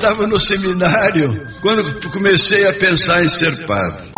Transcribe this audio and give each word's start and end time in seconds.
Estava 0.00 0.26
no 0.26 0.38
seminário 0.38 1.46
quando 1.60 2.10
comecei 2.10 2.66
a 2.66 2.72
pensar 2.72 3.22
em 3.22 3.28
ser 3.28 3.66
padre. 3.66 4.12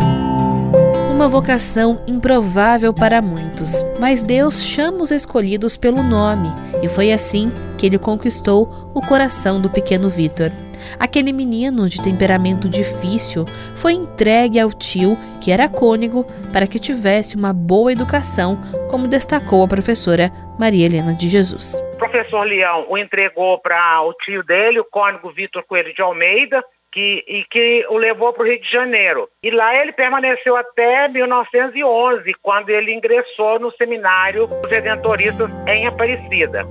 Uma 1.11 1.27
vocação 1.27 2.01
improvável 2.07 2.95
para 2.95 3.21
muitos, 3.21 3.73
mas 3.99 4.23
Deus 4.23 4.63
chama 4.63 5.03
os 5.03 5.11
escolhidos 5.11 5.77
pelo 5.77 6.01
nome, 6.01 6.53
e 6.85 6.89
foi 6.89 7.13
assim 7.13 7.51
que 7.77 7.85
ele 7.85 7.99
conquistou 7.99 8.93
o 8.95 9.01
coração 9.01 9.61
do 9.61 9.69
pequeno 9.69 10.09
Vitor. 10.09 10.53
Aquele 11.01 11.33
menino 11.33 11.89
de 11.89 12.01
temperamento 12.01 12.69
difícil 12.69 13.45
foi 13.75 13.95
entregue 13.95 14.61
ao 14.61 14.73
tio, 14.73 15.19
que 15.41 15.51
era 15.51 15.69
cônego, 15.69 16.25
para 16.53 16.69
que 16.69 16.79
tivesse 16.79 17.35
uma 17.35 17.53
boa 17.53 17.91
educação, 17.91 18.57
como 18.89 19.09
destacou 19.09 19.65
a 19.65 19.69
professora 19.69 20.33
Maria 20.57 20.87
Helena 20.87 21.13
de 21.13 21.29
Jesus. 21.29 21.75
Professor 22.13 22.45
Leão 22.45 22.85
o 22.91 22.99
entregou 22.99 23.59
para 23.59 24.03
o 24.03 24.13
tio 24.13 24.45
dele, 24.45 24.79
o 24.79 24.85
cônego 24.85 25.33
Vitor 25.33 25.65
Coelho 25.65 25.95
de 25.95 26.03
Almeida, 26.03 26.63
que, 26.93 27.25
e 27.27 27.43
que 27.45 27.87
o 27.89 27.97
levou 27.97 28.35
para 28.35 28.43
o 28.43 28.47
Rio 28.47 28.61
de 28.61 28.71
Janeiro. 28.71 29.31
E 29.43 29.51
lá 29.51 29.75
ele 29.75 29.93
permaneceu 29.93 30.55
até 30.55 31.09
1911, 31.09 32.35
quando 32.43 32.69
ele 32.69 32.93
ingressou 32.93 33.59
no 33.59 33.73
seminário 33.73 34.47
dos 34.47 34.71
Redentoristas 34.71 35.51
em 35.67 35.87
Aparecida. 35.87 36.67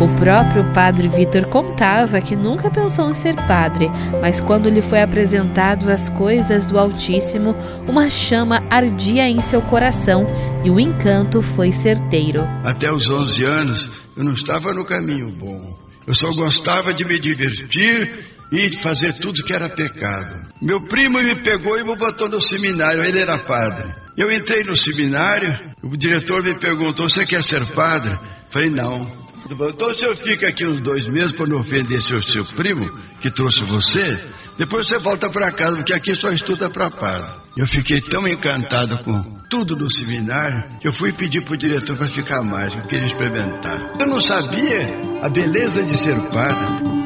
O 0.00 0.08
próprio 0.18 0.64
padre 0.74 1.06
Vitor 1.06 1.46
contava 1.46 2.20
que 2.20 2.34
nunca 2.34 2.68
pensou 2.68 3.08
em 3.08 3.14
ser 3.14 3.36
padre, 3.46 3.88
mas 4.20 4.40
quando 4.40 4.68
lhe 4.68 4.82
foi 4.82 5.00
apresentado 5.00 5.88
as 5.88 6.08
coisas 6.08 6.66
do 6.66 6.78
Altíssimo, 6.78 7.54
uma 7.86 8.10
chama 8.10 8.62
ardia 8.68 9.28
em 9.28 9.40
seu 9.40 9.62
coração 9.62 10.26
e 10.64 10.70
o 10.70 10.80
encanto 10.80 11.40
foi 11.40 11.70
certeiro. 11.70 12.42
Até 12.64 12.92
os 12.92 13.08
11 13.08 13.44
anos 13.44 13.90
eu 14.16 14.24
não 14.24 14.32
estava 14.32 14.74
no 14.74 14.84
caminho 14.84 15.30
bom. 15.30 15.78
Eu 16.06 16.14
só 16.14 16.30
gostava 16.32 16.92
de 16.92 17.04
me 17.04 17.18
divertir 17.18 18.26
e 18.50 18.72
fazer 18.72 19.12
tudo 19.14 19.44
que 19.44 19.54
era 19.54 19.68
pecado. 19.68 20.48
Meu 20.60 20.80
primo 20.82 21.22
me 21.22 21.36
pegou 21.36 21.78
e 21.78 21.84
me 21.84 21.96
botou 21.96 22.28
no 22.28 22.40
seminário, 22.40 23.02
ele 23.02 23.20
era 23.20 23.38
padre. 23.38 23.94
Eu 24.16 24.30
entrei 24.30 24.62
no 24.64 24.76
seminário, 24.76 25.56
o 25.82 25.96
diretor 25.96 26.42
me 26.42 26.54
perguntou: 26.58 27.08
Você 27.08 27.24
quer 27.24 27.42
ser 27.42 27.64
padre? 27.74 28.18
Falei: 28.50 28.70
Não. 28.70 29.24
Então 29.50 29.88
o 29.88 29.94
senhor 29.94 30.16
fica 30.16 30.48
aqui 30.48 30.66
uns 30.66 30.80
dois 30.80 31.06
meses 31.06 31.32
para 31.32 31.46
não 31.46 31.60
ofender 31.60 32.00
seu, 32.00 32.20
seu 32.20 32.44
primo, 32.44 32.90
que 33.20 33.30
trouxe 33.30 33.64
você, 33.64 34.18
depois 34.56 34.86
você 34.86 34.98
volta 34.98 35.28
para 35.28 35.52
casa, 35.52 35.76
porque 35.76 35.92
aqui 35.92 36.14
só 36.14 36.32
estuda 36.32 36.70
para 36.70 36.90
padre. 36.90 37.44
Eu 37.56 37.66
fiquei 37.66 38.00
tão 38.00 38.26
encantado 38.26 38.98
com 38.98 39.22
tudo 39.50 39.76
no 39.76 39.90
seminário 39.90 40.64
que 40.80 40.88
eu 40.88 40.92
fui 40.92 41.12
pedir 41.12 41.42
para 41.42 41.54
o 41.54 41.56
diretor 41.56 41.96
para 41.96 42.08
ficar 42.08 42.42
mais, 42.42 42.74
eu 42.74 42.82
queria 42.82 43.06
experimentar. 43.06 43.94
Eu 44.00 44.06
não 44.06 44.20
sabia 44.20 44.80
a 45.22 45.28
beleza 45.28 45.82
de 45.84 45.96
ser 45.96 46.16
padre. 46.30 47.03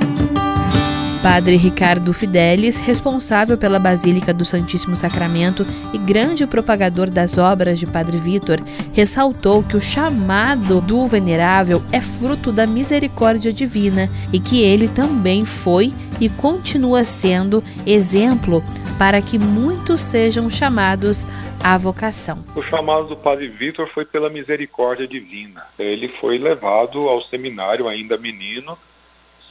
Padre 1.22 1.56
Ricardo 1.56 2.12
Fidelis, 2.12 2.78
responsável 2.78 3.58
pela 3.58 3.80
Basílica 3.80 4.32
do 4.32 4.44
Santíssimo 4.44 4.94
Sacramento 4.94 5.66
e 5.92 5.98
grande 5.98 6.46
propagador 6.46 7.10
das 7.10 7.38
obras 7.38 7.78
de 7.78 7.86
Padre 7.86 8.18
Vitor, 8.18 8.60
ressaltou 8.92 9.64
que 9.64 9.76
o 9.76 9.80
chamado 9.80 10.80
do 10.80 11.06
Venerável 11.08 11.82
é 11.90 12.00
fruto 12.00 12.52
da 12.52 12.66
misericórdia 12.68 13.52
divina 13.52 14.08
e 14.32 14.38
que 14.38 14.62
ele 14.62 14.86
também 14.86 15.44
foi 15.44 15.92
e 16.20 16.28
continua 16.28 17.04
sendo 17.04 17.64
exemplo 17.84 18.62
para 18.96 19.20
que 19.20 19.38
muitos 19.38 20.00
sejam 20.00 20.48
chamados 20.48 21.26
à 21.62 21.76
vocação. 21.76 22.44
O 22.54 22.62
chamado 22.62 23.08
do 23.08 23.16
Padre 23.16 23.48
Vitor 23.48 23.88
foi 23.92 24.04
pela 24.04 24.30
misericórdia 24.30 25.06
divina. 25.06 25.64
Ele 25.76 26.08
foi 26.20 26.38
levado 26.38 27.08
ao 27.08 27.22
seminário 27.22 27.88
ainda 27.88 28.16
menino 28.16 28.78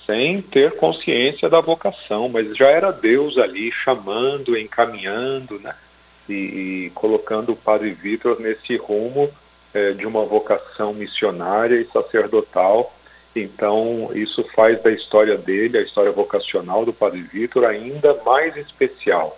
sem 0.08 0.41
ter 0.41 0.77
consciência 0.77 1.50
da 1.50 1.59
vocação, 1.59 2.30
mas 2.30 2.55
já 2.55 2.69
era 2.69 2.91
Deus 2.91 3.38
ali 3.38 3.69
chamando, 3.72 4.58
encaminhando, 4.58 5.59
né? 5.59 5.75
E, 6.30 6.33
e 6.33 6.91
colocando 6.95 7.52
o 7.52 7.55
Padre 7.58 7.92
Vitor 7.92 8.39
nesse 8.39 8.77
rumo 8.77 9.30
é, 9.73 9.92
de 9.92 10.08
uma 10.08 10.26
vocação 10.26 10.93
missionária 10.93 11.76
e 11.76 11.87
sacerdotal. 11.92 12.93
Então, 13.36 14.09
isso 14.14 14.43
faz 14.55 14.82
da 14.82 14.92
história 14.92 15.37
dele, 15.37 15.77
a 15.77 15.82
história 15.82 16.11
vocacional 16.11 16.86
do 16.86 16.93
Padre 16.93 17.21
Vitor, 17.21 17.65
ainda 17.65 18.14
mais 18.26 18.55
especial, 18.55 19.37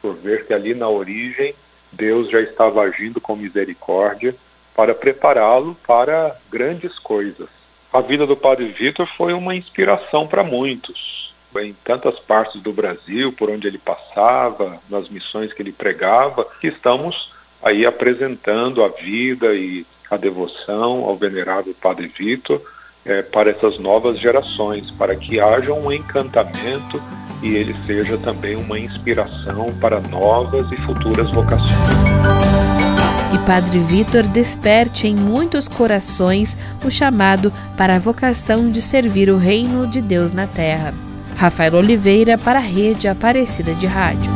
por 0.00 0.14
ver 0.14 0.46
que 0.46 0.54
ali 0.54 0.74
na 0.74 0.88
origem 0.88 1.54
Deus 1.92 2.30
já 2.30 2.40
estava 2.40 2.82
agindo 2.82 3.20
com 3.20 3.36
misericórdia 3.36 4.34
para 4.74 4.94
prepará-lo 4.94 5.76
para 5.86 6.36
grandes 6.50 6.98
coisas 6.98 7.55
a 7.96 8.00
vida 8.02 8.26
do 8.26 8.36
Padre 8.36 8.66
Vitor 8.66 9.08
foi 9.16 9.32
uma 9.32 9.54
inspiração 9.54 10.26
para 10.26 10.44
muitos. 10.44 11.34
Em 11.58 11.74
tantas 11.82 12.18
partes 12.18 12.60
do 12.60 12.70
Brasil, 12.70 13.32
por 13.32 13.48
onde 13.48 13.66
ele 13.66 13.78
passava, 13.78 14.78
nas 14.90 15.08
missões 15.08 15.52
que 15.54 15.62
ele 15.62 15.72
pregava, 15.72 16.46
estamos 16.62 17.32
aí 17.62 17.86
apresentando 17.86 18.84
a 18.84 18.88
vida 18.88 19.54
e 19.54 19.86
a 20.10 20.18
devoção 20.18 21.04
ao 21.04 21.16
venerável 21.16 21.74
Padre 21.80 22.08
Vitor 22.08 22.60
é, 23.06 23.22
para 23.22 23.50
essas 23.50 23.78
novas 23.78 24.18
gerações, 24.18 24.90
para 24.90 25.16
que 25.16 25.40
haja 25.40 25.72
um 25.72 25.90
encantamento 25.90 27.02
e 27.42 27.54
ele 27.54 27.74
seja 27.86 28.18
também 28.18 28.56
uma 28.56 28.78
inspiração 28.78 29.72
para 29.80 30.00
novas 30.00 30.70
e 30.70 30.76
futuras 30.82 31.30
vocações 31.30 32.45
Padre 33.46 33.78
Vitor 33.78 34.24
desperte 34.24 35.06
em 35.06 35.14
muitos 35.14 35.68
corações 35.68 36.56
o 36.84 36.90
chamado 36.90 37.52
para 37.76 37.94
a 37.94 37.98
vocação 37.98 38.68
de 38.72 38.82
servir 38.82 39.30
o 39.30 39.38
reino 39.38 39.86
de 39.86 40.00
Deus 40.00 40.32
na 40.32 40.48
terra. 40.48 40.92
Rafael 41.36 41.74
Oliveira 41.74 42.36
para 42.36 42.58
a 42.58 42.62
Rede 42.62 43.06
Aparecida 43.06 43.72
de 43.72 43.86
Rádio. 43.86 44.30